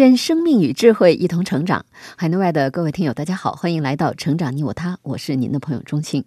[0.00, 1.84] 愿生命与智慧一同成长。
[2.16, 6.24] 海内外的各位听友，大家好，欢迎来到《成长你我他》，我是您的朋友钟青。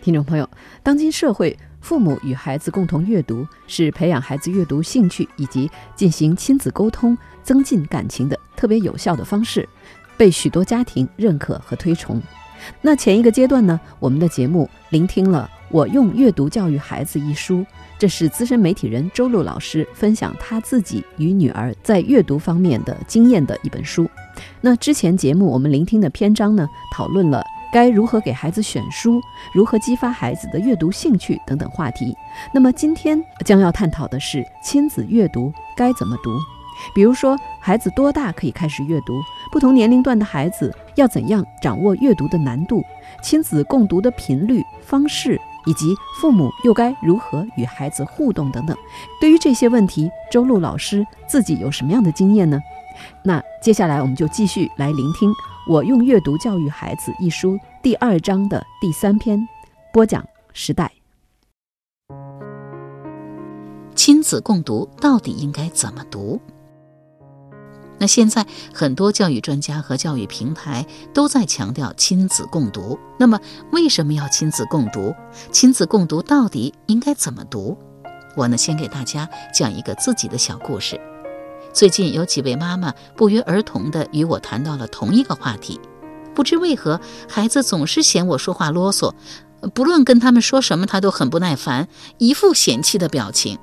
[0.00, 0.48] 听众朋友，
[0.82, 9.68] 当今社会，父母与孩子共同阅读是培养孩子阅读兴趣以及进行亲子沟通、增进感情的特别有效的方式，
[10.16, 12.18] 被许多家庭认可和推崇。
[12.80, 17.66] 那前一个阶段呢，我们的节目聆听了《我用阅读教育孩子》一书。
[17.98, 24.08] 这是资深媒体人周璐老师分享他自己与女儿在阅读方面的经验的一本书。
[24.60, 27.42] 那之前节目我们聆听的篇章呢，讨论了
[27.72, 29.20] 该如何给孩子选书，
[29.54, 32.14] 如何激发孩子的阅读兴趣等等话题。
[32.52, 36.30] 那么今天将要探讨的是亲子阅读该怎么读，
[36.94, 39.20] 比如说孩子多大可以开始阅读，
[39.52, 42.82] 不同年龄段的孩子要怎样掌握阅读的难度，
[43.22, 45.40] 亲子共读的频率方式。
[45.66, 48.76] 以及父母又该如何与孩子互动等等，
[49.20, 52.60] 对于这些问题，周璐老师自己有什么样的经验呢？
[53.24, 55.30] 那接下来我们就继续来聆听
[55.68, 59.48] 《我用阅读教育孩子》一书第二章的第三篇，
[59.92, 60.90] 播讲时代。
[63.94, 66.40] 亲子共读到底应该怎么读？
[67.98, 72.98] 那现在很多教育专家和教育平台都在强调亲子共读。
[73.18, 73.38] 那么
[73.72, 75.14] 为什么要亲子共读？
[75.52, 77.78] 亲子共读到底应该怎么读？
[78.36, 81.00] 我呢，先给大家讲一个自己的小故事。
[81.72, 85.80] 最近有几位妈妈不约而同地与我谈到了同一个话题。
[86.34, 89.12] 不知为何，孩子总是嫌我说话啰嗦，
[89.72, 91.88] 不论跟他们说什么，他都很不耐烦，
[92.18, 93.58] 一副嫌弃的表情。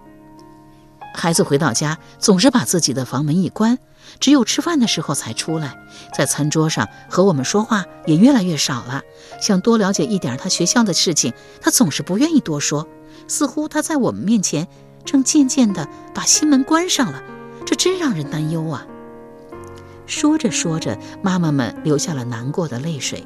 [1.14, 3.78] 孩子回到家，总是把自己的房门一关。
[4.20, 5.78] 只有吃饭的时候才出来，
[6.16, 9.02] 在餐桌上和我们说话也越来越少了。
[9.40, 12.88] 想多了解一点他学校的事情，他总是不愿意多说，
[13.28, 14.68] 似乎他在我们面前
[15.06, 17.22] 正渐渐地把心门关上了。
[17.66, 18.86] 这真让人担忧啊！
[20.08, 23.26] 说着说着，妈妈们流下了难过的泪水。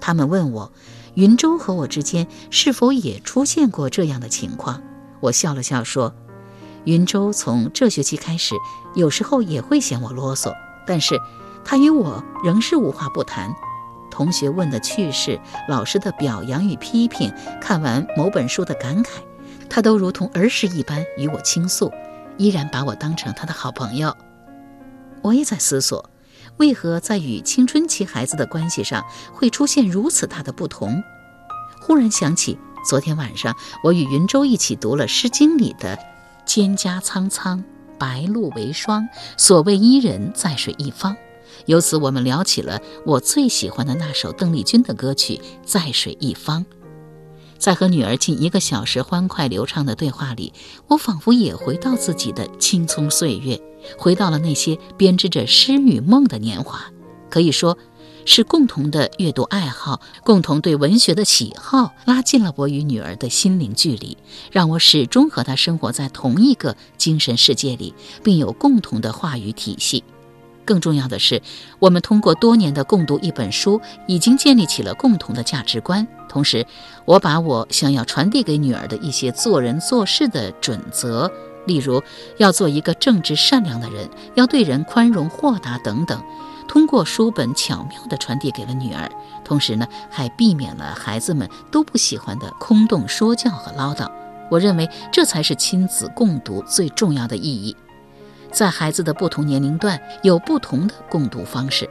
[0.00, 0.72] 他们问我，
[1.14, 4.82] 云州和我之间是否也出现过这样的情况？
[5.20, 6.14] 我笑了笑说。
[6.84, 8.54] 云州从这学期开始，
[8.94, 10.52] 有时候也会嫌我啰嗦，
[10.86, 11.18] 但是
[11.64, 13.54] 他与我仍是无话不谈。
[14.10, 19.08] 同学问的趣事，老师的表扬与批评，看完某本书的感慨，
[19.68, 21.90] 他都如同儿时一般与我倾诉，
[22.36, 24.14] 依然把我当成他的好朋友。
[25.22, 26.10] 我也在思索，
[26.58, 31.02] 为何在与青春期孩子的关系上会出现如此大的不同？
[31.80, 35.98] 忽然想起昨天晚上我与云州一起读了《诗经》里的。
[36.46, 37.62] 蒹葭苍苍，
[37.98, 39.08] 白露为霜。
[39.36, 41.16] 所谓伊人，在水一方。
[41.66, 46.62] 由此，我们聊起了我最喜欢的那首邓丽君的歌曲《在水一方》。
[47.58, 50.52] 在和女儿近一个小时欢快流畅的对话里，
[50.88, 53.58] 我仿佛也回到自己的青葱岁月，
[53.96, 56.84] 回到了那些编织着诗与梦的年华。
[57.30, 57.78] 可以说。
[58.24, 64.16] 是共同的阅读爱好，共同对文学的喜好，拉近了我与女儿的心灵距离，
[64.50, 70.02] 让我始终和她生活在同一个精神世界里，并有共同的话语体系。
[70.64, 71.42] 更重要的是，
[71.78, 76.06] 我们通过多年的共读一本书，已经建立起了共同的价值观。
[76.26, 76.66] 同时，
[77.04, 81.30] 我把我想要传递给女儿的一些做人做事的准则，
[81.66, 82.02] 例如
[82.38, 86.22] 要做一个正直善良的人，要对人宽容豁达等等。
[86.74, 89.08] 通过书本巧妙地传递给了女儿，
[89.44, 94.10] 同时呢，还避免了孩子们都不喜欢的空洞说教和唠叨。
[94.50, 97.76] 我认为这才是亲子共读最重要的意义。
[98.50, 101.88] 在孩子的不同年龄段，有不同的共读方式。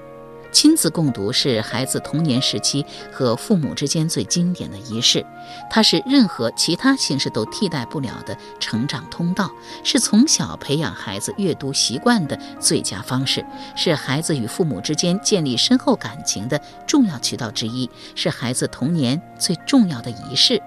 [0.53, 5.25] 亲子共读是孩子童年时期和父母之间最经典的仪式，
[5.69, 9.51] 它是任何其他形式都替代不了的成长通道，
[9.83, 13.43] 是从小培养孩子阅读习惯的最佳方式，
[13.75, 20.61] 是孩子与父母之间建立深厚感情的重要渠道之一，是孩子童年最重要的仪式。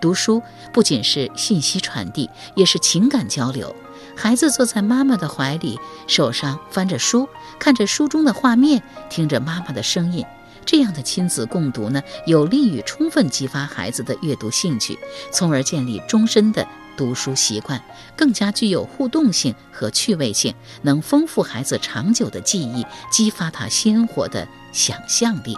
[0.00, 0.42] 读书
[0.72, 3.74] 不仅是信息传递，也是情感交流。
[4.16, 7.28] 孩子坐在妈妈的怀里，手上翻着书，
[7.58, 10.24] 看着书中的画面，听着妈妈的声音。
[10.66, 14.98] 这样的亲子共读呢，有利于充分激发孩子的阅读兴趣，
[15.30, 16.66] 从而建立终身的
[16.96, 17.82] 读书习惯，
[18.16, 25.54] 更加具有互动性和趣味性，能丰富孩子长久的记忆，激发他鲜活的想象力。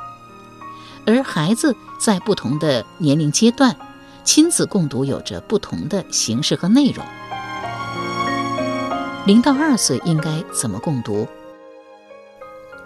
[1.07, 3.77] 而孩子在不同的年龄阶段，
[4.25, 7.07] 亲子共读有着不同的形式和内容。
[9.25, 11.29] 零到二岁应该怎么共读？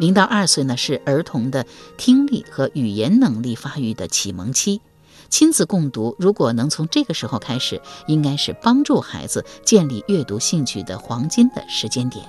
[0.01, 1.67] 零到二岁呢，是儿童的
[1.99, 4.81] 听力和语言能力发育的启蒙期。
[5.29, 12.25] 亲子共读如果能从这个时候开始，应该是帮助孩子建立阅读兴趣的黄金的时间点。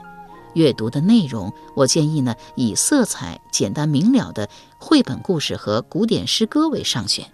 [0.54, 7.26] 阅读的内容，我建议呢，以色彩简单明了的绘本故事和古典诗歌为上选。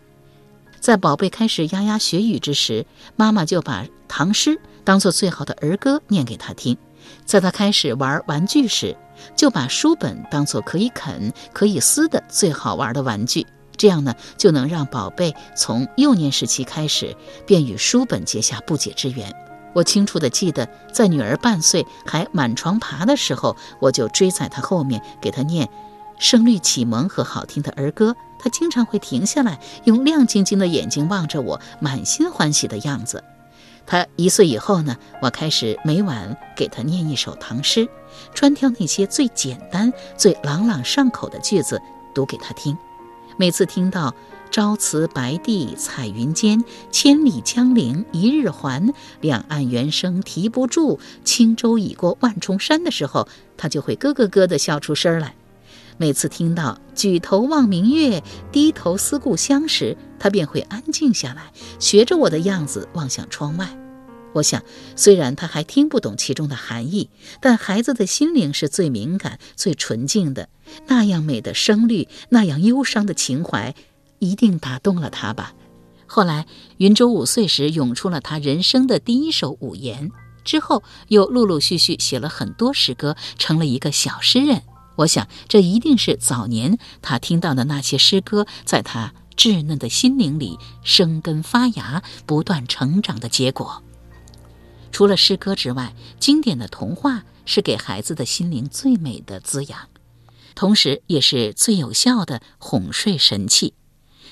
[0.80, 2.86] 在宝贝开始牙牙学语之时，
[3.16, 6.75] 妈妈就把唐诗当做最好的儿歌念给他听；
[7.25, 8.95] 在他开始玩玩具时，
[9.36, 13.45] 就把书本当做可以啃、可以撕的最好玩的玩具。
[13.75, 17.15] 这样呢，就能让宝贝从幼年时期开始
[17.45, 19.31] 便与书本结下不解之缘。
[19.74, 25.69] 我清楚地记得，在女儿半岁还满床爬的时候，我就追在她后面给她念
[26.18, 28.15] 声律启蒙和好听的儿歌。
[28.39, 33.24] 她经常会停下来，用亮晶晶的眼睛望着我，满心欢喜的样子。
[33.88, 37.88] 他一岁以后呢，我开始每晚给他念一首唐诗，
[38.34, 41.81] 专挑那些最简单、最朗朗上口的句子
[42.13, 42.78] 读给他听。
[43.38, 44.13] 每次听到
[44.51, 55.36] “朝辞白帝彩云间，千里江陵一日还，两岸猿声啼不住，轻舟已过万重山”的时候，他就会咯咯咯地笑出声来。
[55.99, 63.75] 每次听到“举头望明月，低头思故乡”时，他便会安静下来，学着我的样子望向窗外。
[64.33, 64.61] 我想，
[64.95, 67.09] 虽然他还听不懂其中的含义，
[67.41, 70.49] 但孩子的心灵是最敏感、最纯净的。
[70.85, 73.73] 那样美的声律，那样忧伤的情怀，
[74.19, 75.53] 一定打动了他吧。
[76.05, 76.45] 后来，
[76.77, 80.11] 云州五岁时涌出了他人生的第一首五言，
[80.43, 84.61] 之后又陆陆续续写了很多诗歌，成了一个小诗人。
[84.97, 93.83] 我想，这一定是早年他听到的那些诗歌，在他稚嫩的心灵里生根发芽、不断成长的结果。
[94.91, 99.88] 除了诗歌之外，经典的童话是给孩子的心灵最美的滋养，
[100.55, 103.73] 同时也是最有效的哄睡神器。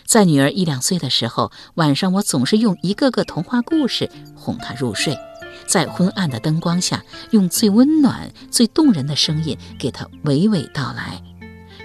[0.06, 5.18] 在女儿一两岁的时候，晚上我总是用一个个童话故事哄她入睡，
[5.68, 11.22] 在昏暗的灯光下，用最温暖、最动人的声音给她娓娓道来，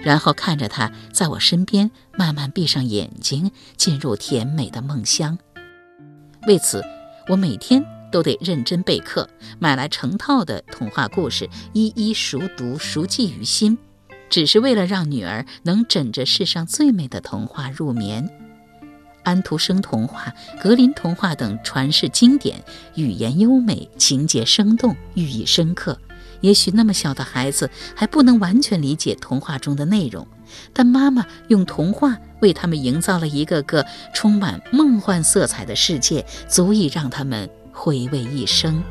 [0.01, 5.37] 然后看着她在我身边慢慢闭上眼睛，进入甜美的梦乡。
[6.47, 6.83] 为此，
[7.27, 7.83] 我每天。
[8.11, 9.25] 都得认真备课，
[9.57, 13.77] 买来成套的童话故事，一一熟读熟记于心，
[14.29, 18.29] 只是为了让女儿能枕着世上最美的童话入眠。
[19.23, 22.63] 安徒生童话、格林童话等传世经典，
[22.95, 25.97] 语言优美，情节生动，寓意深刻。
[26.41, 30.27] 也许那么小的孩子还不能完全理解童话中的内容，
[30.73, 37.49] 但妈妈用童话为他们营造了一个个充满梦幻色彩的世界，足以让他们。
[37.73, 38.83] 回味一生。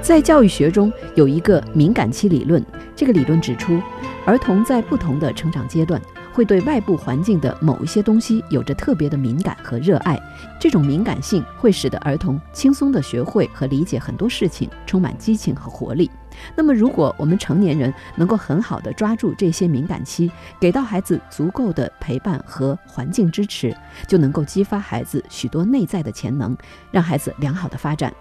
[0.00, 2.64] 在教育学中有一个敏感期理论，
[2.96, 3.78] 这个理论指出，
[4.24, 6.00] 儿童在不同的成长阶段，
[6.32, 10.18] 会对外部环境的某一些东西有着特别的敏感和热爱。
[10.58, 16.10] 这种敏感性会使得儿童轻松地学会和理解很多事情，充满激情和活力。
[16.56, 26.56] 那么，如果我们成年人能够很好的抓住这些敏感期，给到孩子足够的陪伴和环境支持，就能够激发孩子许多内在的潜能，
[26.90, 28.12] 让孩子良好的发展。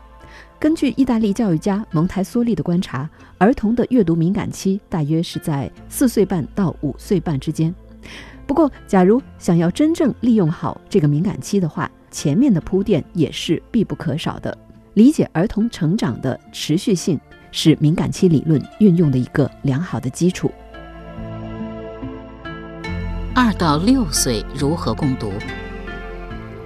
[0.60, 7.74] 根据意大利教育家蒙台梭利的观察，儿童的阅读敏感期大约是在四岁半到五岁半之间。
[8.46, 14.58] 不过，假如想要真正利用好这个敏感期的话，前面的铺垫也是必不可少的。
[14.94, 17.20] 理解儿童成长的持续性。
[17.54, 20.50] 是敏感期理论运用的一个良好的基础。
[23.36, 25.34] 二到六岁如何共读？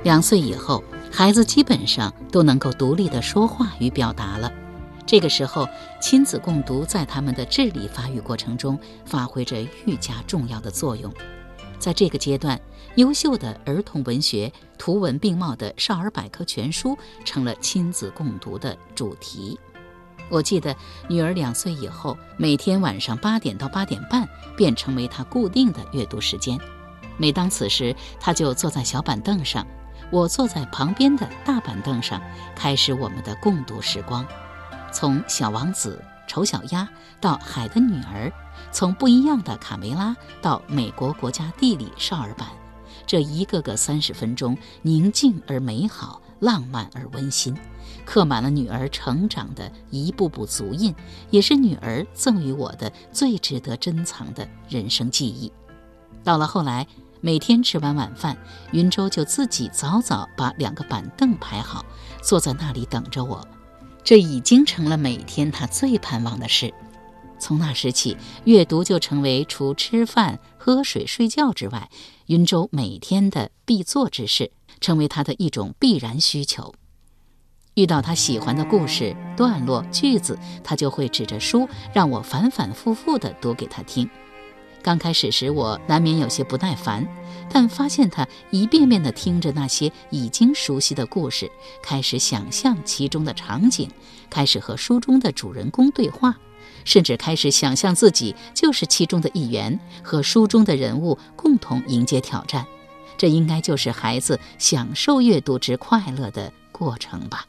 [0.04, 4.52] 两岁以后，孩子基本上都能够独立的说话与表达了。
[5.06, 5.68] 这个时候，
[6.02, 11.14] 亲子共读在他们的智力发育过程中发挥着愈加重要的作用。
[11.78, 12.60] 在这个阶段，
[12.96, 19.60] 优秀的儿童文学、图文并茂的少儿百科全书成了亲子共读的主题。
[20.28, 20.76] 我记得
[21.08, 26.60] 女儿两岁以后，每天晚上八点到八点半便成为她固定的阅读时间。
[27.18, 29.68] 每当此时，她就坐在小板凳上，
[30.12, 32.20] 我坐在旁边的大板凳上，
[32.56, 34.26] 开始我们的共读时光。
[34.96, 36.84] 从《小王子》《丑小鸭》
[37.20, 38.30] 到《海的女儿》，
[38.72, 42.48] 从不一样的卡梅拉到美国国家地理少儿版，
[43.06, 47.54] 这一个个三十分钟，宁静而美好，浪漫而温馨，
[48.06, 50.96] 刻满了女儿成长的一步步足印，
[51.30, 55.52] 也是女儿赠予我的最值得珍藏的人生记忆。
[56.24, 56.88] 到了后来，
[57.20, 58.38] 每天吃完晚饭，
[58.72, 61.84] 云州就自己早早把两个板凳排好，
[62.24, 63.46] 坐在那里等着我。
[64.06, 66.72] 这已经成了每天他最盼望的事。
[67.40, 71.90] 从那时起，阅读就成为除吃饭、喝水、睡觉之外，
[72.28, 76.74] 云州每天的必做之事，成为他的一种必然需求。
[77.74, 84.10] 遇到他喜欢的故事、段落、句子，他就会指着书让我反反复复地读给他听。
[84.82, 87.06] 刚开始时，我难免有些不耐烦，
[87.50, 91.50] 但发现他一遍遍地听着那些已经熟悉的故事，
[91.82, 93.90] 开始想象其中的场景，
[94.30, 96.38] 开始和书中的主人公对话。
[96.84, 102.66] 甚至开始想象自己就是其中的一员，和书中的人物共同迎接挑战。
[103.18, 107.48] 这应该就是孩子享受阅读之快乐的过程吧。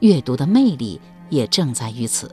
[0.00, 2.32] 阅读的魅力也正在于此。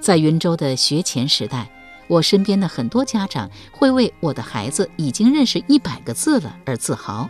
[0.00, 1.68] 在云州的学前时代，
[2.08, 7.28] 我身边的很多家长会为我的孩子已经认识一百个字了而自豪，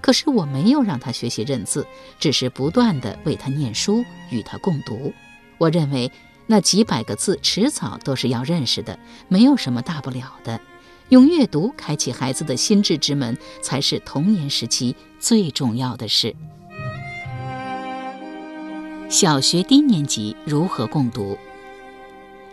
[0.00, 1.86] 可是我没有让他学习认字，
[2.18, 5.12] 只是不断的为他念书，与他共读。
[5.58, 6.10] 我认为。
[6.46, 10.60] 那几百个字，迟早都是要认识的，没有什么大不了的。
[11.08, 16.36] 用阅读开启孩子的心智之门，才是童年时期最重要的事。
[19.08, 21.38] 小学低年级如何共读？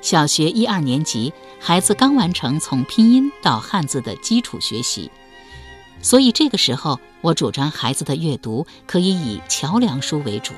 [0.02, 5.10] 小学一二年级，孩子刚完成从拼音到汉字的基础学习，
[6.02, 10.54] 所以这个时候，我主张孩子的阅读可以以桥梁书为主。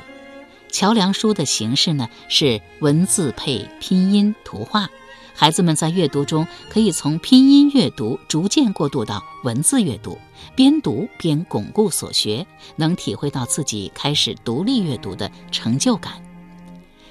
[0.71, 4.89] 桥梁书的形式呢是文字配拼音图画，
[5.35, 10.17] 孩子们在阅读中可以从拼音阅读逐渐过渡到文字阅读，
[10.55, 12.47] 边读边巩固所学，
[12.77, 16.13] 能体会到自己开始独立阅读的成就感。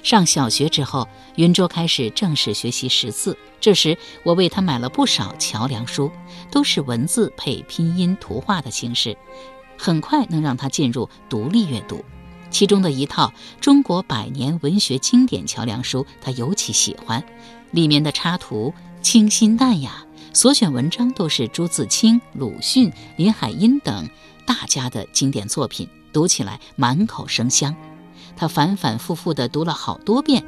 [0.02, 6.10] 上小学之后，云州开始正式学习识字，这时我为他买了不少桥梁书，
[6.50, 9.16] 都是文字配拼音图画的形式，
[9.78, 12.04] 很快能让他进入独立阅读。
[12.50, 13.28] 其中的一套
[13.60, 17.24] 《中国百年文学经典桥梁书》，他尤其喜欢，
[17.70, 20.04] 里面的插图清新淡雅，
[20.34, 24.06] 所选文章都是朱自清、鲁迅、林海音等
[24.44, 27.74] 大家的经典作品，读起来满口生香。
[28.36, 30.44] 他反反复复地读了好多遍，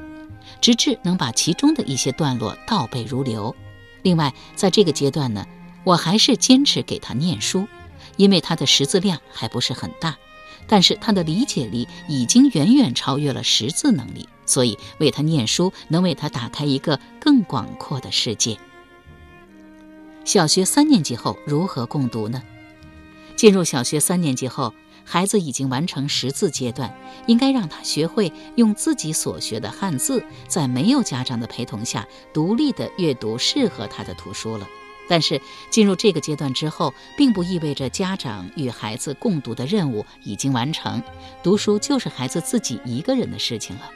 [0.61, 3.55] 直至能把其中的一些段落倒背如流。
[4.03, 5.47] 另外，在这个阶段呢，
[5.85, 7.67] 我还是坚持给他念书，
[8.17, 10.17] 因为他的识字量还不是很大。
[10.67, 18.57] 但是他的理解力已经远远超越了识字能力，所以为他念书能为他打开一个更广阔的世界。
[20.25, 22.43] 小学三年级后如何共读呢？
[23.37, 24.73] 进入小学三年级后，
[25.05, 26.93] 孩子已经完成识字阶段，
[27.27, 34.67] 应该让他学会用自己所学的汉字，在没有家长的陪同下，独立的阅读适合他的图书了。
[35.07, 35.39] 但是
[35.71, 41.03] 进入这个阶段之后，并不意味着家长与孩子共读的任务已经完成，
[41.43, 43.91] 读书就是孩子自己一个人的事情了。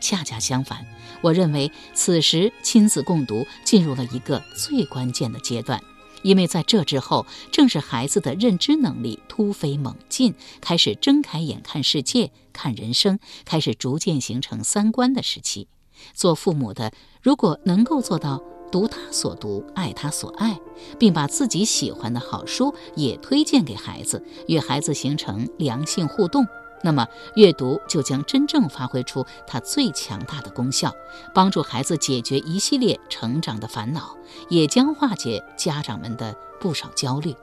[0.00, 0.86] 恰恰相反，
[1.20, 5.78] 我认为此时亲子共读进入了一个最关键的阶段，
[6.22, 15.68] 因为在这之后，正是孩子的认知能力突飞猛进，开始睁开眼看世界、看人生，开始逐渐形成三观的时期。
[16.14, 16.92] 做父母的，
[17.22, 18.42] 如果能够做到。
[18.72, 20.58] 读他所读，爱他所爱，
[20.98, 26.44] 并把自己喜欢的好书也推荐给孩子，与孩子形成良性互动，
[26.86, 30.94] 那么阅读就将真正发挥出它最强大的功效，
[31.34, 34.16] 帮助孩子解决一系列成长的烦恼，
[34.48, 37.34] 也将化解家长们的不少焦虑。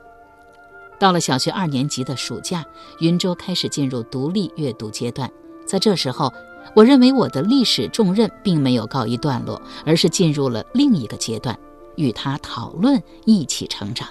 [0.98, 2.64] 到了小学二年级的暑假，
[3.00, 5.30] 云州开始进入独立阅读阶段，
[5.66, 6.32] 在这时候。
[6.74, 11.56] 我认为我的历史重任并没有告一段落，而是进入了另一个阶段，
[11.96, 14.08] 与他讨论，一起成长。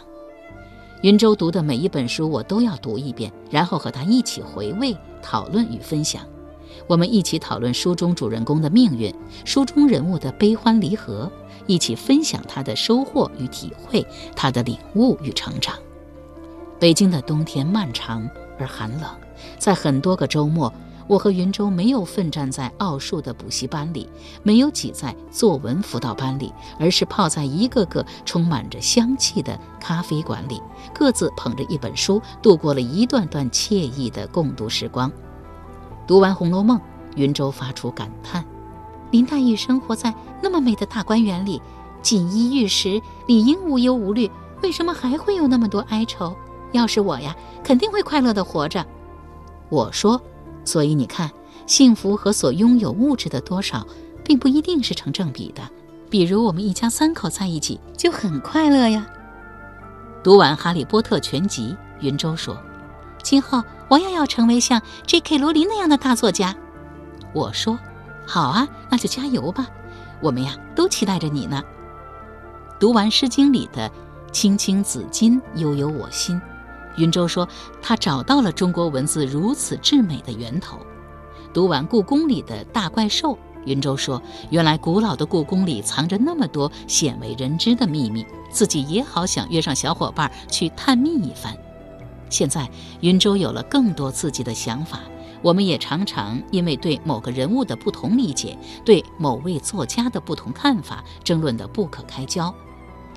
[1.04, 6.26] 云州读的每一本书，我都要读一遍，然后和他一起回味、讨论与分享。
[6.88, 11.30] 我们一起讨论书中主人公的命运，书中人物的悲欢离合，
[11.68, 15.76] 一起分享他的收获与体会，他的领悟与成长。
[16.80, 18.26] 北京的冬天漫长
[18.58, 19.10] 而寒冷，
[19.60, 20.74] 在很多个周末。
[21.08, 24.10] 我和云州没有奋战在奥数的补习班里，
[24.42, 30.62] 没有挤在作文辅导班里，而是泡在一个个充满着香气的咖啡馆里，
[30.94, 35.12] 各自捧着一本书，度过了一段段惬意的共读时光。
[36.08, 36.78] 读完《红楼梦》，
[37.16, 38.44] 云州发出感叹：
[39.12, 41.62] 林黛玉生活在那么美的大观园里，
[42.02, 44.30] 锦衣玉食，理应无忧无虑，
[44.62, 46.36] 为什么还会有那么多哀愁？
[46.72, 48.86] 要是我呀，肯定会快乐的活着。
[49.70, 50.22] 我说，
[50.66, 51.30] 所以你看，
[51.66, 53.86] 幸福和所拥有物质的多少，
[54.24, 55.62] 并不一定是成正比的。
[56.10, 59.06] 比如我们一家三口在一起就很快乐呀。
[60.24, 62.58] 读完《哈利波特》全集，云舟说
[63.22, 65.38] ：“今后我也要成为像 J.K.
[65.38, 66.56] 罗琳那样的大作家。”
[67.34, 67.78] 我说
[68.26, 69.68] ：“好啊，那就加油吧，
[70.22, 71.62] 我们呀都期待着你呢。”
[72.80, 73.92] 读完《诗经》里的
[74.32, 76.40] “青青子衿，悠悠我心”，
[76.98, 77.48] 云舟说
[77.82, 80.78] 他找到了中国文字如此至美的源头。
[81.54, 91.56] 读完故宫里的大怪兽，云舟说原来古老的故宫里藏着那么多鲜为人知的秘密，自己也好想约上小伙伴去探秘一番。
[92.30, 92.70] 现在
[93.02, 95.00] 云舟有了更多自己的想法。
[95.44, 102.54] 我们也常常因为对某个人物的不同理解，对某位作家的不同看法，争论得不可开交。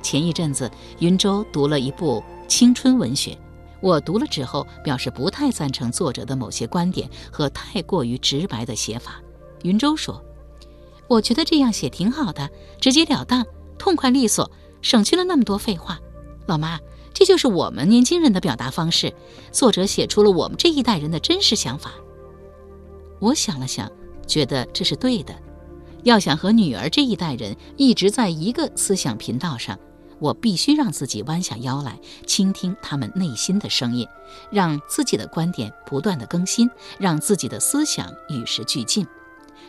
[0.02, 0.68] 前一阵子，
[0.98, 3.38] 云舟读了一部青春文学，
[3.80, 9.20] 我读了之后表示不太赞成作者的某些观点和太过于直白的写法。
[9.62, 10.22] 云舟说
[11.08, 13.44] ：“我觉得这样写挺好的，直截了当，
[13.78, 14.50] 痛快利索，
[14.82, 16.00] 省去了那么多废话。”
[16.46, 16.78] 老妈，
[17.12, 19.12] 这就是我们年轻人的表达方式。
[19.50, 21.92] 作者写出了我们这一代人的真实想法。
[23.18, 23.90] 我想了想，
[24.26, 25.34] 觉得这是对的。
[26.04, 29.76] 要想和女儿这一代人一直在一个思想频道上，
[30.18, 34.08] 我必须让自己弯下腰来，倾听他们内心的声音，
[34.50, 39.06] 让自己的观点不断的更新，让自己的思想与时俱进。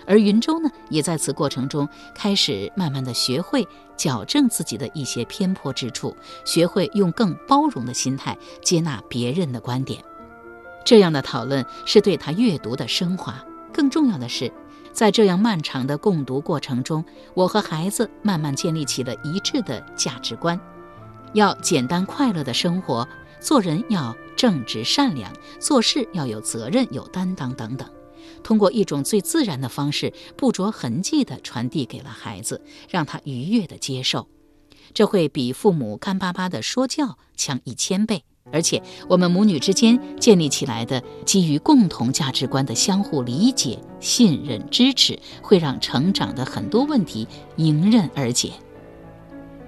[0.05, 10.01] 而云舟呢，也在此过程中开始慢慢的学会矫正自己的一些偏颇之处，学会用更包容的心态接纳别人的观点。
[10.85, 13.43] 这样的讨论是对他阅读的升华。
[13.73, 14.51] 更重要的是，
[14.97, 20.59] 在这样漫长的共读过程中，我和孩子慢慢建立起了一致的价值观：
[21.35, 23.07] 要简单快乐的生活，
[23.39, 27.87] 做人要正直善良，做事要有责任有担当等等。
[28.43, 34.27] 通过一种最自然的方式，不着痕迹地传递给了孩子，让他愉悦地接受。
[34.95, 38.23] 这会比父母干巴巴的说教强一千倍。
[38.51, 48.53] 而且，我们母女之间建立起来的基于共同价值观的相互理解、信任、支持，会让成长的很多问题迎刃而解。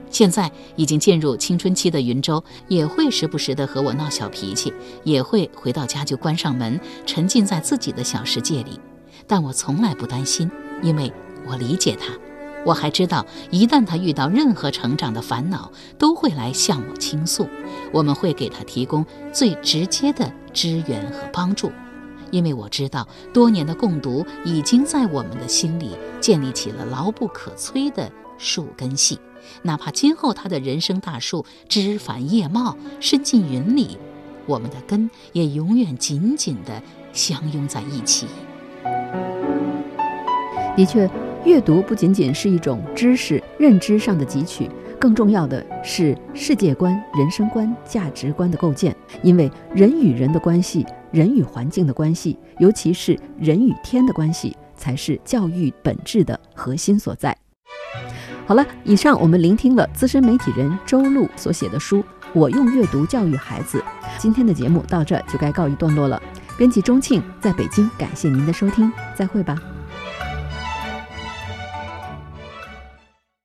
[0.10, 8.80] 现在已经进入青春期的云州，也会时不时的和我闹小脾气，也会回到家就关上门，沉浸在自己的小世界里。
[9.28, 10.50] 但我从来不担心，
[10.82, 11.12] 因为
[11.46, 12.18] 我理解他。
[12.66, 17.48] 我还知道，一旦他遇到任何成长的烦恼，都会来向我倾诉。
[17.92, 21.72] 我们会给他提供最直接的支援和帮助，
[22.32, 29.20] 因为我知道，多年的共读已经在我们的心里建立起了牢不可摧的树根系。
[29.64, 33.98] 哪怕今后他的人生大树枝繁叶茂，伸进云里，
[34.46, 38.28] 我们的根也永远紧紧地相拥在一起。
[40.76, 41.10] 的确。
[41.46, 48.96] 阅读不仅仅是一种知识认知上的汲取，更重要的是世界观、人生观、价值观的构建。
[49.24, 57.36] 因为人与人的关系、人与环境的关系，尤其是人与天的关系，才是教育本质的核心所在。
[58.46, 62.00] 好了，以上我们聆听了资深媒体人周璐所写的书
[62.34, 63.78] 《我用阅读教育孩子》。
[64.18, 66.22] 今天的节目到这就该告一段落了。
[66.58, 69.58] 编辑钟庆在北京，感谢您的收听，再会吧。